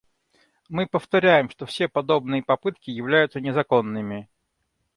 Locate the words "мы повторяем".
0.67-1.47